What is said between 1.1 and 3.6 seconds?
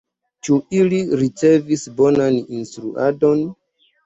ricevis bonan instruadon?